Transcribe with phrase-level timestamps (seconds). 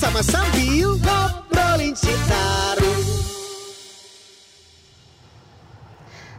[0.00, 3.04] bersama sambil ngobrolin Citarum.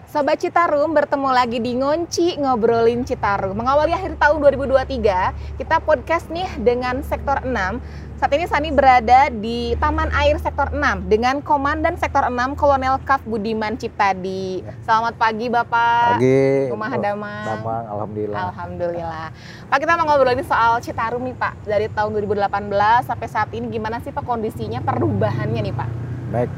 [0.10, 3.54] Sobat Citarum bertemu lagi di Ngonci Ngobrolin Citarum.
[3.54, 8.11] Mengawali akhir tahun 2023, kita podcast nih dengan sektor 6.
[8.22, 13.26] Saat ini Sani berada di Taman Air Sektor 6 dengan Komandan Sektor 6 Kolonel Kaf
[13.26, 14.62] Budiman Ciptadi.
[14.86, 16.22] Selamat pagi Bapak.
[16.22, 16.70] Pagi.
[16.70, 17.46] Rumah damang.
[17.50, 18.40] Damang, alhamdulillah.
[18.46, 19.28] Alhamdulillah.
[19.74, 21.66] Pak kita mau ngobrolin soal Citarum nih Pak.
[21.66, 25.90] Dari tahun 2018 sampai saat ini gimana sih Pak kondisinya perubahannya nih Pak?
[26.30, 26.50] Baik.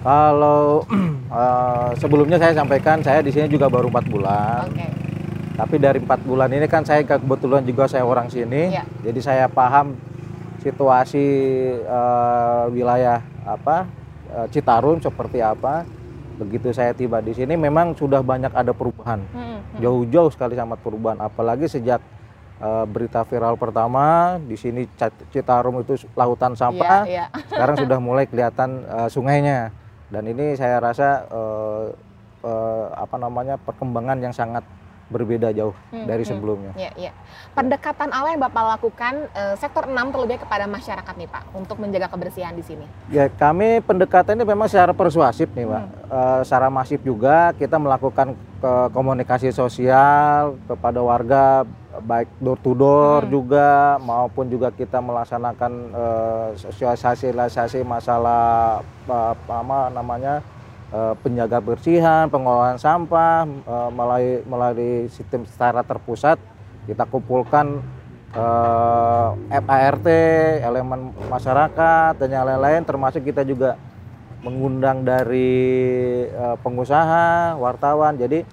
[0.00, 0.80] Kalau
[1.28, 4.72] uh, sebelumnya saya sampaikan saya di sini juga baru empat bulan.
[4.72, 4.88] Oke.
[5.60, 8.84] Tapi dari empat bulan ini kan saya kebetulan juga saya orang sini, Iya.
[9.04, 10.15] jadi saya paham
[10.66, 11.26] situasi
[11.86, 13.86] uh, wilayah apa
[14.34, 15.86] uh, Citarum seperti apa.
[16.36, 19.80] Begitu saya tiba di sini, memang sudah banyak ada perubahan, Hmm, hmm.
[19.80, 21.16] jauh-jauh sekali sama perubahan.
[21.16, 21.96] Apalagi sejak
[22.60, 24.84] uh, berita viral pertama di sini
[25.32, 27.08] Citarum itu lautan sampah.
[27.08, 27.40] Iya, iya.
[27.50, 29.72] sekarang sudah mulai kelihatan eh, sungainya
[30.06, 31.86] dan ini saya rasa eh,
[32.46, 34.62] eh, apa namanya perkembangan yang sangat
[35.06, 36.30] berbeda jauh Hmm, dari hmm.
[36.30, 36.72] sebelumnya.
[36.74, 37.12] Iya, iya.
[37.52, 42.08] Pendekatan awal yang Bapak lakukan eh, sektor 6 terlebih kepada masyarakat nih Pak untuk menjaga
[42.08, 42.86] kebersihan di sini.
[43.08, 45.94] Ya kami pendekatan ini memang secara persuasif nih pak, Hmm.
[46.06, 51.62] Eh, secara masif juga kita melakukan ke- komunikasi sosial kepada warga
[51.98, 53.32] baik door to door Hmm.
[53.32, 60.55] juga maupun juga kita melaksanakan eh, sosialisasi masalah eh, apa namanya eh,
[60.94, 66.38] penjaga bersihan, pengelolaan sampah eh, melalui melalui sistem secara terpusat
[66.86, 67.82] kita kumpulkan
[68.30, 70.06] eh, FART,
[70.62, 73.74] elemen masyarakat dan yang lain-lain termasuk kita juga
[74.46, 75.50] mengundang dari
[76.30, 78.14] eh, pengusaha, wartawan.
[78.14, 78.46] Jadi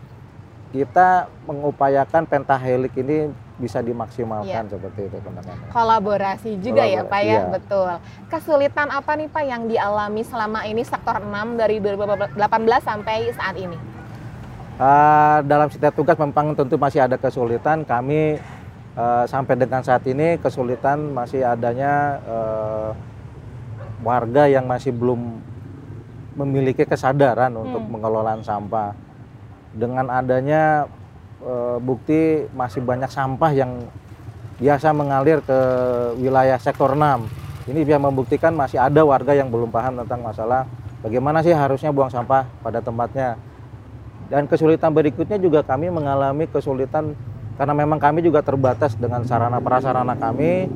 [0.74, 5.70] kita mengupayakan pentahelik ini bisa dimaksimalkan seperti itu pendekatannya.
[5.70, 7.42] Kolaborasi juga ya Pak ya, Iya.
[7.54, 7.92] betul.
[8.26, 13.78] Kesulitan apa nih Pak yang dialami selama ini sektor 6 dari 2018 sampai saat ini?
[14.73, 17.86] Eh, dalam setiap tugas memang tentu masih ada kesulitan.
[17.86, 18.42] Kami
[18.94, 22.89] eh, sampai dengan saat ini kesulitan masih adanya eh,
[24.02, 25.38] warga yang masih belum
[26.33, 27.94] memiliki kesadaran untuk Hmm.
[27.94, 28.98] mengelola sampah.
[29.73, 30.86] Dengan adanya
[31.42, 33.89] eh, bukti masih banyak sampah yang
[34.61, 35.60] biasa mengalir ke
[36.22, 37.70] wilayah sektor 6.
[37.73, 40.67] Ini bisa membuktikan masih ada warga yang belum paham tentang masalah
[41.02, 43.36] bagaimana sih harusnya buang sampah pada tempatnya.
[44.32, 47.17] Dan kesulitan berikutnya juga kami mengalami kesulitan
[47.54, 50.72] karena memang kami juga terbatas dengan sarana prasarana kami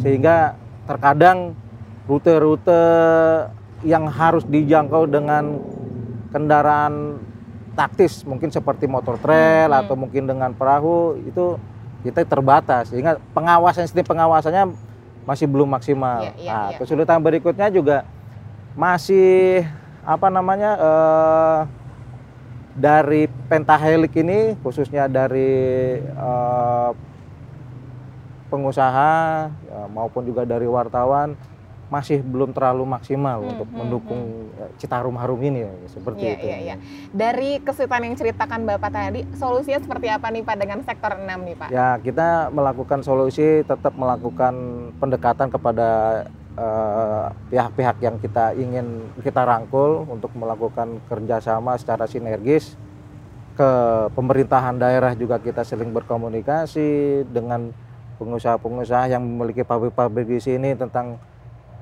[0.00, 0.56] sehingga
[0.88, 1.52] terkadang
[2.08, 2.82] rute-rute
[3.84, 5.60] yang harus dijangkau dengan
[6.32, 7.20] kendaraan
[7.74, 11.58] taktis mungkin seperti motor trail Hmm, atau mungkin dengan perahu itu
[12.06, 14.72] kita terbatas sehingga pengawasan sistem pengawasannya
[15.24, 16.20] masih belum maksimal.
[16.20, 16.78] Iya, iya, nah, iya.
[16.78, 18.04] kesulitan berikutnya juga
[18.76, 19.64] masih
[20.04, 21.60] apa namanya eh,
[22.76, 26.90] dari pentahelik ini khususnya dari eh,
[28.52, 29.14] pengusaha
[29.50, 31.34] ya, maupun juga dari wartawan
[31.92, 34.22] masih belum terlalu maksimal Hmm, untuk hmm, mendukung
[34.56, 36.46] eh, Citarum Harum ini ya, seperti Iya, itu.
[36.46, 36.74] iya, iya.
[37.10, 41.54] Dari kesulitan yang ceritakan Bapak tadi, solusinya seperti apa nih Pak dengan sektor 6 nih
[41.54, 41.68] Pak?
[41.70, 44.54] Ya kita melakukan solusi tetap melakukan
[44.96, 45.88] pendekatan kepada
[46.54, 48.86] eh, pihak-pihak yang kita ingin
[49.20, 52.78] kita rangkul untuk melakukan kerjasama secara sinergis
[53.54, 53.70] ke
[54.10, 57.70] pemerintahan daerah juga kita sering berkomunikasi dengan
[58.16, 61.18] pengusaha-pengusaha yang memiliki pabrik-pabrik di sini tentang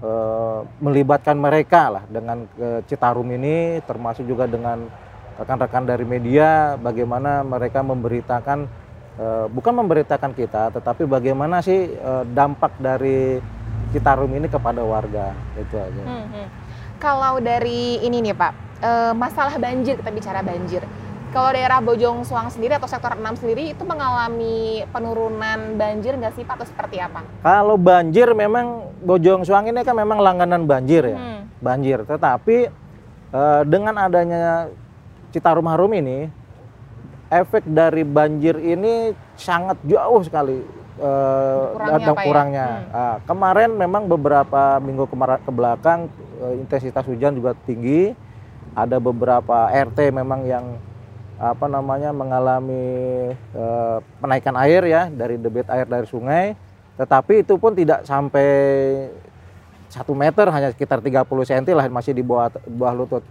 [0.03, 4.91] eh, melibatkan mereka lah dengan ke Citarum ini termasuk juga dengan
[5.39, 8.67] rekan-rekan dari media bagaimana mereka memberitakan
[9.17, 13.39] eh, bukan memberitakan kita tetapi bagaimana sih eh, dampak dari
[13.93, 16.03] Citarum ini kepada warga itu aja.
[16.03, 16.47] Hmm, hmm.
[16.97, 18.53] Kalau dari ini nih Pak,
[19.19, 20.81] masalah banjir kita bicara banjir.
[21.33, 26.45] Kalau daerah Bojong Soang sendiri atau sektor 6 sendiri itu mengalami penurunan banjir nggak sih
[26.45, 27.25] Pak atau seperti apa?
[27.41, 31.17] Kalau banjir memang Bojong Soang ini kan memang langganan banjir ya.
[31.17, 31.49] Hmm.
[31.57, 32.05] banjir.
[32.05, 32.69] Tetapi
[33.33, 34.69] eh, dengan adanya
[35.33, 36.29] Citarum Harum ini,
[37.33, 40.61] efek dari banjir ini sangat jauh sekali
[41.01, 42.13] eh, Kurangnya
[42.61, 42.77] ya?
[42.77, 42.93] Hmm.
[42.93, 46.13] Ah, kemarin memang beberapa minggu kemar- ke belakang
[46.45, 48.13] eh, intensitas hujan juga tinggi.
[48.77, 50.92] Ada beberapa RT memang yang
[51.43, 52.87] apa namanya mengalami
[53.35, 56.55] eh, penaikan air ya dari debit air dari sungai.
[56.95, 58.47] Tetapi itu pun tidak sampai
[59.89, 63.25] satu meter hanya sekitar 30 cm lah masih di bawah bawah lutut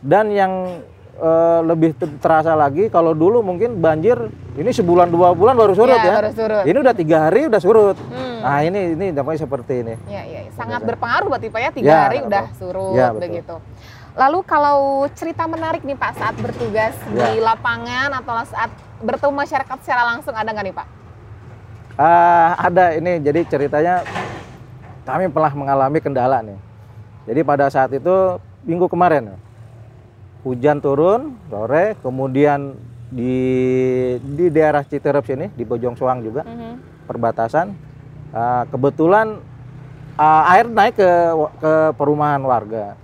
[0.00, 0.80] dan yang
[1.14, 4.16] eh, lebih ter- terasa lagi kalau dulu mungkin banjir
[4.54, 6.14] ini sebulan dua bulan baru surut Iya, ya.
[6.16, 6.62] baru surut.
[6.64, 7.96] Ini udah tiga hari udah surut.
[7.98, 8.40] Hmm.
[8.40, 9.94] Nah ini ini dampaknya seperti ini.
[10.08, 12.28] Ya, ya, sangat berpengaruh berarti Pak ya tiga Ya, hari betul.
[12.28, 13.20] udah surut Ya, betul.
[13.22, 13.54] begitu.
[14.12, 17.40] Lalu kalau cerita menarik nih Pak saat bertugas di Ya.
[17.40, 18.68] lapangan atau saat
[19.00, 20.86] bertemu masyarakat secara langsung ada nggak nih Pak?
[21.96, 24.04] Ah, ada ini jadi ceritanya
[25.08, 26.60] kami pernah mengalami kendala nih.
[27.24, 28.36] Jadi pada saat itu
[28.68, 29.32] minggu kemarin
[30.44, 32.76] hujan turun sore, kemudian
[33.12, 33.36] di
[34.20, 36.44] di daerah Citerep sini di Bojong Soang juga
[37.08, 37.72] perbatasan
[38.36, 39.40] ah, kebetulan
[40.20, 41.10] ah, air naik ke
[41.64, 43.00] ke perumahan warga.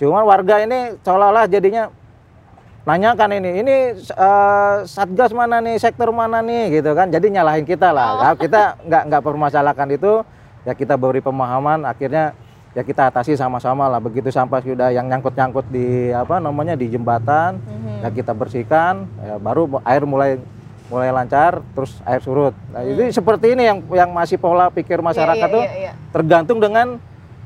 [0.00, 1.92] Cuman warga ini seolah-olah jadinya
[2.88, 7.12] nanyakan ini, ini eh, satgas mana nih, sektor mana nih, gitu kan?
[7.12, 8.32] Jadi nyalahin kita lah.
[8.32, 8.40] Oh.
[8.40, 10.24] Kita nggak nggak permasalahkan itu,
[10.64, 11.84] ya kita beri pemahaman.
[11.84, 12.32] Akhirnya
[12.72, 14.00] ya kita atasi sama-sama lah.
[14.00, 18.00] Begitu sampah sudah yang nyangkut-nyangkut di apa namanya di jembatan, Mhm.
[18.00, 19.04] ya kita bersihkan.
[19.20, 20.40] Ya, baru air mulai
[20.88, 22.56] mulai lancar, terus air surut.
[22.74, 25.54] Nah, ini seperti ini yang yang masih pola pikir masyarakat Hmm.
[25.54, 25.92] Iya, tuh iya, iya.
[26.10, 26.98] tergantung dengan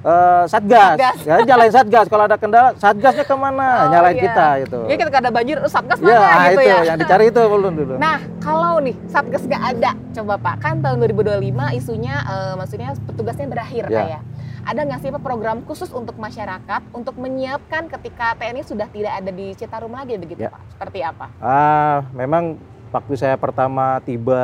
[0.05, 0.95] eh, satgas.
[0.95, 1.17] Satgas.
[1.25, 2.07] Ya, nyalain satgas.
[2.07, 3.67] Kalau ada kendala, satgasnya Oh, ke mana?
[3.89, 4.25] nyalain iya.
[4.29, 4.81] kita itu.
[4.85, 6.77] Jadi ketika ada banjir, "Oh, satgas Ya, mana gitu itu ya?
[6.85, 7.95] yang dicari itu belum dulu.
[7.97, 13.47] Nah, kalau nih Satgas gak ada, coba Pak, kan tahun 2025 isunya eh, maksudnya petugasnya
[13.49, 13.99] berakhir Ya.
[13.99, 14.23] kayak.
[14.65, 19.29] Ada nggak sih Pak program khusus untuk masyarakat untuk menyiapkan ketika TNI sudah tidak ada
[19.29, 20.49] di Citarum lagi begitu Ya.
[20.49, 20.61] Pak?
[20.73, 21.29] Seperti apa?
[21.37, 22.57] Ah, memang
[22.89, 24.41] waktu saya pertama tiba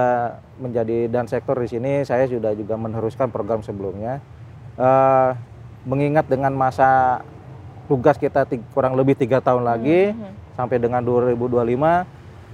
[0.57, 4.21] menjadi dan sektor di sini, saya sudah juga meneruskan program sebelumnya.
[4.77, 5.31] Eh,
[5.85, 7.21] mengingat dengan masa
[7.89, 10.55] tugas kita kurang lebih tiga tahun lagi Mhm.
[10.55, 12.07] sampai dengan 2025,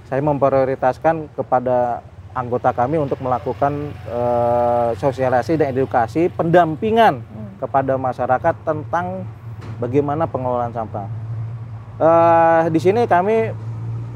[0.07, 2.01] saya memprioritaskan kepada
[2.33, 7.49] anggota kami untuk melakukan eh, sosialisasi dan edukasi pendampingan Hmm.
[7.59, 9.25] kepada masyarakat tentang
[9.77, 11.07] bagaimana pengelolaan sampah.
[11.97, 13.51] Eh, di sini kami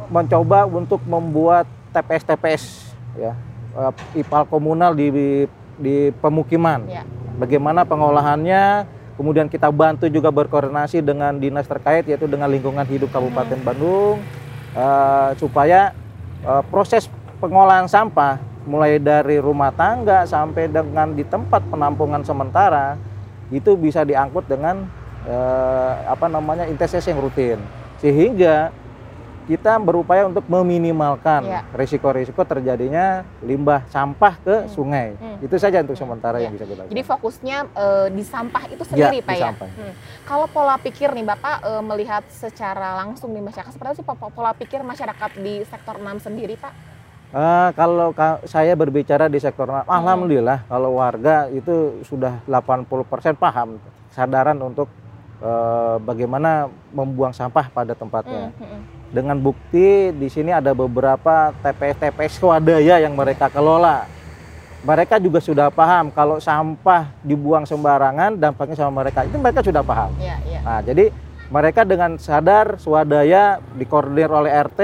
[0.07, 3.33] mencoba untuk membuat TPS-TPS ya,
[3.75, 5.09] eh, IPAL komunal di
[5.75, 6.85] di pemukiman.
[6.85, 7.01] Ya.
[7.41, 8.85] Bagaimana pengolahannya,
[9.15, 14.23] kemudian kita bantu juga berkoordinasi dengan dinas terkait yaitu dengan lingkungan hidup Kabupaten Bandung
[14.75, 15.91] eh, supaya
[16.43, 17.07] eh, proses
[17.41, 22.93] pengolahan sampah mulai dari rumah tangga sampai dengan di tempat penampungan sementara
[23.49, 24.85] itu bisa diangkut dengan
[25.25, 27.59] eh, apa namanya intensitas yang rutin.
[27.99, 28.73] Sehingga
[29.41, 31.61] kita berupaya untuk meminimalkan Ya.
[31.71, 34.69] risiko-risiko terjadinya limbah sampah ke Hmm.
[34.69, 35.37] sungai Hmm.
[35.39, 36.03] itu saja untuk Hmm.
[36.05, 36.45] sementara Ya.
[36.45, 39.43] yang bisa kita Jadi fokusnya eh, di sampah itu Ya, sendiri di Pak ya?
[39.47, 39.69] sampah.
[39.71, 39.93] Hmm.
[40.23, 44.31] Kalau pola pikir nih Bapak eh, melihat secara langsung di masyarakat, seperti apa sih po-
[44.31, 46.73] pola pikir masyarakat di sektor 6 sendiri Pak?
[47.31, 49.87] Ah, kalau ka- saya berbicara di sektor Hmm.
[49.87, 54.87] alhamdulillah kalau warga itu sudah 80% paham kesadaran untuk
[55.41, 58.53] eh, bagaimana membuang sampah pada tempatnya.
[58.53, 64.07] Hmm, hmm, Dengan bukti di sini ada beberapa TPS-TPS swadaya yang mereka kelola.
[64.81, 69.27] Mereka juga sudah paham kalau sampah dibuang sembarangan dampaknya sama mereka.
[69.27, 70.15] Itu mereka sudah paham.
[70.17, 70.59] Ya, ya.
[70.63, 71.11] Nah, jadi
[71.51, 74.81] mereka dengan sadar swadaya dikoordinir oleh RT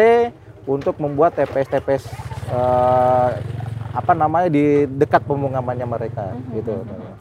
[0.67, 2.03] untuk membuat TPS-TPS
[2.51, 3.29] eh,
[3.95, 6.75] apa namanya di dekat pemukimannya mereka Mhm, gitu.
[6.83, 7.15] mhm.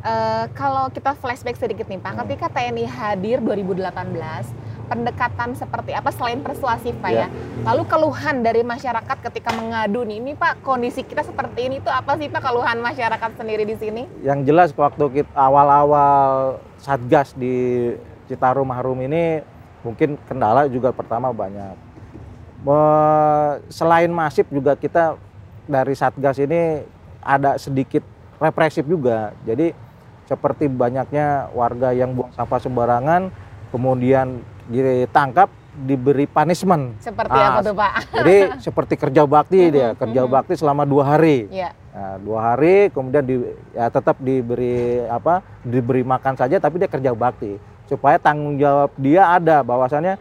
[0.00, 2.20] Eh, kalau kita flashback sedikit nih Pak, Hmm.
[2.24, 4.48] ketika TNI hadir 2018,
[4.90, 7.30] pendekatan seperti apa selain persuasif Pak ya?
[7.30, 7.62] Ya.
[7.62, 12.18] Lalu keluhan dari masyarakat ketika mengadu nih, ini Pak kondisi kita seperti ini tuh apa
[12.18, 14.02] sih Pak keluhan masyarakat sendiri di sini?
[14.26, 17.94] Yang jelas waktu kita awal-awal Satgas di
[18.26, 19.46] Citarum Harum ini
[19.86, 21.78] mungkin kendala juga pertama banyak.
[23.70, 25.14] Selain masif juga kita
[25.70, 26.82] dari Satgas ini
[27.22, 28.02] ada sedikit
[28.42, 29.32] represif juga.
[29.46, 29.72] Jadi
[30.26, 36.98] seperti banyaknya warga yang buang sampah sembarangan kemudian ditangkap diberi punishment.
[36.98, 37.92] Seperti Ah, apa tuh Pak?
[38.20, 41.46] Jadi seperti kerja bakti dia, kerja bakti selama dua hari.
[41.48, 43.34] Ya, Nah, dua hari kemudian di,
[43.74, 49.26] ya tetap diberi apa diberi makan saja tapi dia kerja bakti supaya tanggung jawab dia
[49.26, 50.14] ada bahwasannya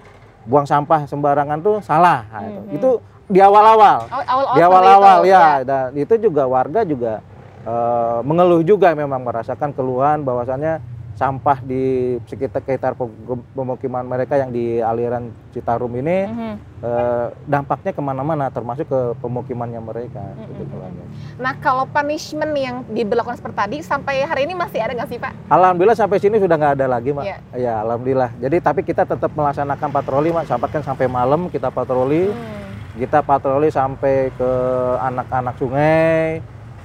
[0.49, 2.59] buang sampah sembarangan tuh salah Nah, itu.
[2.59, 2.73] Mhm.
[2.73, 2.89] itu
[3.29, 7.21] di awal-awal awal awal di awal-awal ya, dan itu juga warga juga
[7.61, 10.81] eh, mengeluh juga memang merasakan keluhan bahwasannya
[11.19, 11.83] sampah di
[12.23, 13.11] sekitar sekitar pem-
[13.51, 16.53] pemukiman mereka yang di aliran Citarum ini Mhm.
[16.79, 20.69] eh, dampaknya ke mana-mana termasuk ke pemukimannya mereka gitu Mhm.
[20.71, 21.05] keluhannya.
[21.35, 25.51] Nah kalau punishment yang diberlakukan seperti tadi sampai hari ini masih ada nggak sih Pak?
[25.51, 27.23] Alhamdulillah sampai sini sudah nggak ada lagi, Mak.
[27.27, 27.37] Iya.
[27.51, 28.31] Ya, alhamdulillah.
[28.39, 30.47] Jadi tapi kita tetap melaksanakan patroli, Mak.
[30.47, 32.31] Sampai kan sampai malam kita patroli.
[32.31, 32.95] Hmm.
[32.95, 34.51] Kita patroli sampai ke
[34.97, 36.39] anak-anak sungai.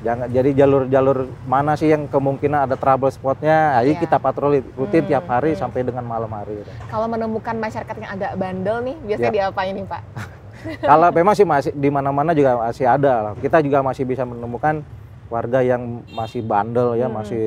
[0.05, 4.05] Jangan jadi jalur-jalur mana sih yang kemungkinan ada trouble spotnya, ayo Iya.
[4.05, 5.61] kita patroli rutin Hmm, tiap hari hmm.
[5.65, 6.61] sampai dengan malam hari.
[6.93, 9.37] Kalau menemukan masyarakat yang agak bandel nih, biasanya Ya.
[9.49, 10.03] diapain nih Pak?
[10.93, 13.33] Kalau memang sih masih di mana-mana juga masih ada.
[13.41, 14.85] Kita juga masih bisa menemukan
[15.33, 17.45] warga yang masih bandel ya, Hmm, masih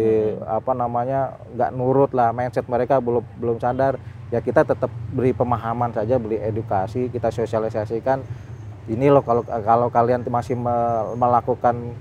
[0.50, 4.02] apa namanya nggak nurut lah mindset mereka belum belum sadar.
[4.34, 8.26] Ya kita tetap beri pemahaman saja, beri edukasi, kita sosialisasikan.
[8.90, 11.94] Ini loh kalau kalau kalian masih me- melakukan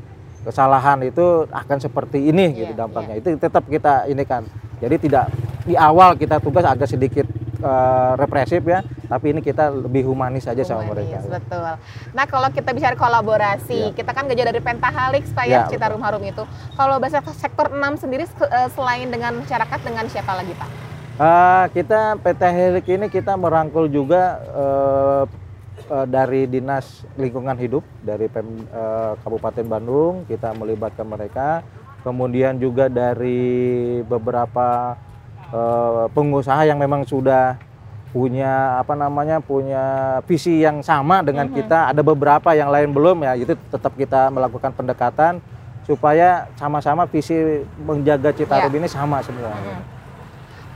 [0.46, 3.14] kesalahan itu akan seperti ini Iya, gitu dampaknya.
[3.16, 4.46] Itu tetap kita ini kan.
[4.78, 5.26] Jadi tidak
[5.62, 7.26] di awal kita tugas agak sedikit
[7.56, 11.18] eh, represif ya, tapi ini kita lebih humanis saja sama mereka.
[11.18, 11.40] ya.
[11.40, 11.72] Betul.
[12.12, 13.92] Nah kalau kita bicara kolaborasi, Ya.
[13.92, 16.44] kita kan gak jauh dari Pentahelix Pak ya, Ya, Citarum Harum itu.
[16.72, 20.68] Kalau bahasa sektor 6 sendiri se- eh, selain dengan masyarakat, dengan siapa lagi Pak?
[21.16, 25.22] Eh, kita PT Helik ini kita merangkul juga eh,
[25.86, 31.62] eh, dari dinas lingkungan hidup dari Pem- eh, Kabupaten Bandung kita melibatkan mereka
[32.02, 33.42] kemudian juga dari
[34.02, 34.94] beberapa
[35.46, 37.54] eh, pengusaha yang memang sudah
[38.10, 39.84] punya apa namanya punya
[40.24, 41.54] visi yang sama dengan Mhm.
[41.54, 45.38] kita ada beberapa yang lain belum ya itu tetap kita melakukan pendekatan
[45.84, 47.36] supaya sama-sama visi
[47.78, 48.78] menjaga Citarum Ya.
[48.80, 49.95] ini sama semua Mm.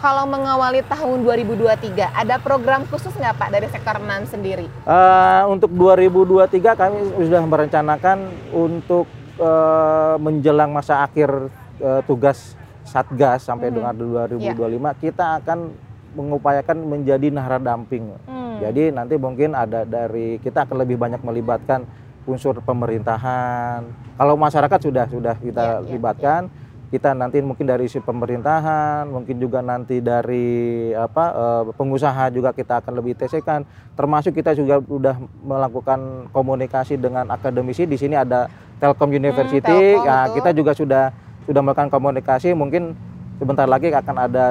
[0.00, 4.64] Kalau mengawali tahun 2023, ada program khusus nggak Pak dari sektor 6 sendiri?
[4.64, 8.18] Eh, untuk 2023 kami sudah merencanakan
[8.50, 9.04] untuk
[9.36, 11.28] eh, menjelang masa akhir
[11.76, 13.76] eh, tugas Satgas sampai Mhm.
[13.76, 15.68] dengan 2025 kita akan
[16.12, 18.08] mengupayakan menjadi nahra damping.
[18.24, 18.56] Hmm.
[18.58, 21.84] Jadi nanti mungkin ada dari kita akan lebih banyak melibatkan
[22.24, 23.84] unsur pemerintahan.
[24.16, 26.42] Kalau masyarakat sudah sudah kita Iya, iya, libatkan.
[26.90, 32.82] Kita nanti mungkin dari sisi pemerintahan, mungkin juga nanti dari apa eh, pengusaha juga kita
[32.82, 33.62] akan lebih tesekan.
[33.94, 35.14] Termasuk kita juga sudah
[35.46, 37.86] melakukan komunikasi dengan akademisi.
[37.86, 38.50] Di sini ada
[38.82, 39.62] Telkom University.
[39.62, 40.34] Telkom, ya, betul.
[40.42, 41.04] kita juga sudah
[41.46, 42.58] sudah melakukan komunikasi.
[42.58, 42.98] Mungkin
[43.38, 44.46] sebentar lagi akan ada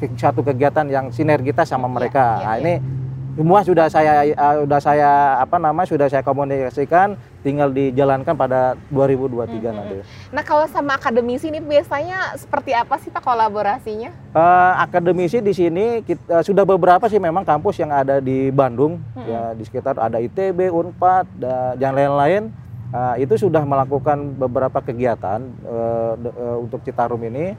[0.00, 2.26] ke- satu kegiatan yang sinergitas sama Iya, mereka.
[2.36, 2.60] iya, nah, iya.
[2.60, 2.74] ini
[3.36, 9.70] semua sudah saya eh, sudah saya apa nama sudah saya komunikasikan, tinggal dijalankan pada 2023
[9.70, 9.76] Mhm.
[9.76, 9.96] nanti.
[10.28, 14.12] Nah kalau sama akademisi ini biasanya seperti apa sih Pak kolaborasinya?
[14.30, 19.24] Eh, akademisi di sini kita, sudah beberapa sih memang kampus yang ada di Bandung Mhm.
[19.24, 21.26] ya di sekitar ada ITB, Unpad
[21.76, 22.52] dan lain-lain
[22.90, 27.54] Eh, itu sudah melakukan beberapa kegiatan eh, de- eh, untuk Citarum ini.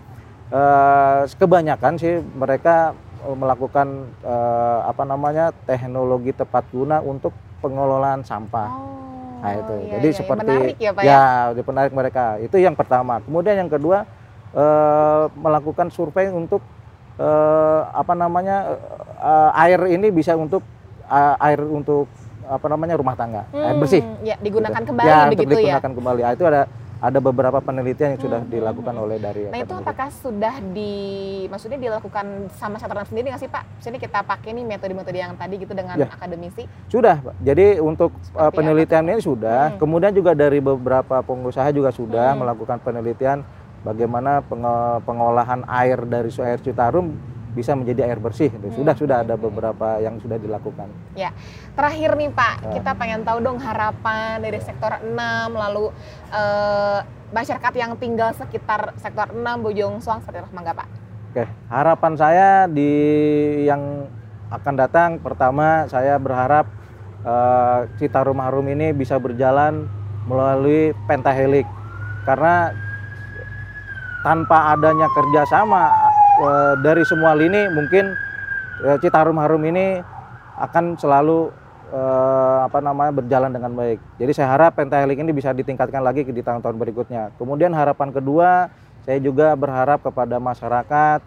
[0.51, 2.91] Eh, kebanyakan sih mereka
[3.23, 7.31] eh, melakukan eh, apa namanya teknologi tepat guna untuk
[7.63, 8.67] pengelolaan sampah.
[8.67, 9.10] Oh,
[9.41, 10.17] Nah itu, iya, jadi iya.
[10.21, 11.21] seperti menarik ya Pak ya.
[11.57, 12.25] ya, penarik mereka.
[12.37, 13.17] Itu yang pertama.
[13.25, 14.05] Kemudian yang kedua
[14.53, 16.61] eh, melakukan survei untuk
[17.17, 18.77] eh, apa namanya
[19.17, 20.61] eh, air ini bisa untuk
[21.09, 22.05] eh, air untuk
[22.45, 24.03] apa namanya rumah tangga, air Hmm, bersih.
[24.21, 24.89] Ya digunakan Gitu.
[24.91, 25.61] kembali ya, untuk begitu ya.
[25.79, 26.21] digunakan kembali.
[26.21, 26.61] Ah, itu ada
[27.01, 30.93] ada beberapa penelitian yang sudah Hmm, dilakukan oleh dari Nah itu apakah sudah di,
[31.49, 33.65] maksudnya dilakukan sama catatan sendiri nggak sih Pak?
[33.81, 36.05] Sini kita pakai nih metode-metode yang tadi gitu dengan Ya.
[36.13, 36.69] akademisi.
[36.85, 37.41] Sudah, Pak.
[37.41, 39.77] Jadi untuk Seperti penelitian ini sudah, Hmm.
[39.81, 42.45] kemudian juga dari beberapa pengusaha juga sudah Hmm.
[42.45, 43.41] melakukan penelitian
[43.81, 44.45] bagaimana
[45.01, 47.17] pengolahan air dari air Citarum
[47.51, 48.49] bisa menjadi air bersih.
[48.51, 48.71] Hmm.
[48.71, 50.87] Sudah sudah ada beberapa yang sudah dilakukan.
[51.71, 52.71] Terakhir nih Pak, Ya.
[52.79, 55.15] kita pengen tahu dong harapan dari sektor 6
[55.51, 55.91] lalu
[56.31, 56.99] eh,
[57.31, 60.87] masyarakat yang tinggal sekitar sektor 6 Bojong Soang seperti apa Pak?
[61.31, 62.91] Oke, harapan saya di
[63.63, 64.07] yang
[64.51, 66.67] akan datang pertama saya berharap
[67.23, 69.87] eh, Citarum Harum ini bisa berjalan
[70.27, 71.65] melalui pentahelik
[72.27, 72.75] karena
[74.21, 75.89] tanpa adanya kerjasama
[76.41, 78.17] eh, dari semua lini mungkin
[78.81, 80.01] eh, Citarum Harum ini
[80.57, 81.53] akan selalu
[81.93, 84.01] eh, apa namanya berjalan dengan baik.
[84.17, 87.31] Jadi saya harap pentahelik ini bisa ditingkatkan lagi di tahun-tahun berikutnya.
[87.37, 91.25] Kemudian harapan kedua saya juga berharap kepada masyarakat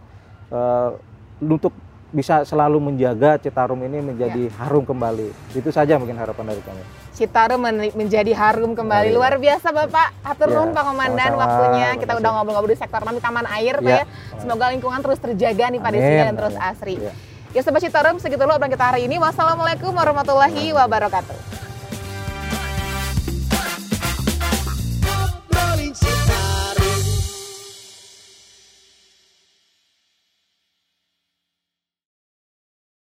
[1.42, 1.74] untuk
[2.14, 5.28] bisa selalu menjaga Citarum ini menjadi harum kembali.
[5.50, 6.82] Itu saja mungkin harapan dari kami.
[7.10, 9.10] Citarum men- menjadi harum kembali.
[9.10, 9.16] Iya.
[9.18, 10.14] Luar biasa Bapak.
[10.22, 11.42] Atur nuhun Pak Komandan sama-sama.
[11.42, 11.88] waktunya.
[11.98, 13.98] Kita udah ngobrol-ngobrol di sektor 6 di Taman Air Pak Iya.
[13.98, 14.04] ya.
[14.38, 16.94] Semoga lingkungan terus terjaga nih Pak sini dan terus asri.
[16.96, 17.12] Iya.
[17.50, 19.18] Ya Sobat Citarum, segitu dulu obrolan kita hari ini.
[19.18, 21.63] Wassalamualaikum warahmatullahi wabarakatuh.